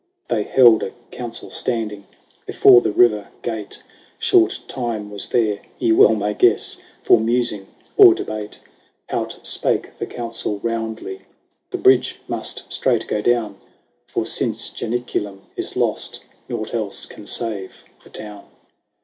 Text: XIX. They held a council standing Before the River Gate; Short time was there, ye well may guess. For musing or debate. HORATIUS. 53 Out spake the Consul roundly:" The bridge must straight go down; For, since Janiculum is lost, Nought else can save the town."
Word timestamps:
XIX. 0.01 0.29
They 0.29 0.43
held 0.51 0.81
a 0.81 0.91
council 1.11 1.51
standing 1.51 2.07
Before 2.47 2.81
the 2.81 2.91
River 2.91 3.27
Gate; 3.43 3.83
Short 4.17 4.59
time 4.67 5.11
was 5.11 5.29
there, 5.29 5.59
ye 5.77 5.91
well 5.91 6.15
may 6.15 6.33
guess. 6.33 6.81
For 7.03 7.19
musing 7.19 7.67
or 7.97 8.15
debate. 8.15 8.61
HORATIUS. 9.11 9.11
53 9.11 9.19
Out 9.19 9.39
spake 9.45 9.99
the 9.99 10.07
Consul 10.07 10.59
roundly:" 10.63 11.21
The 11.71 11.77
bridge 11.77 12.19
must 12.27 12.73
straight 12.73 13.05
go 13.05 13.21
down; 13.21 13.59
For, 14.07 14.25
since 14.25 14.69
Janiculum 14.69 15.41
is 15.55 15.75
lost, 15.75 16.25
Nought 16.49 16.73
else 16.73 17.05
can 17.05 17.27
save 17.27 17.83
the 18.03 18.09
town." 18.09 18.45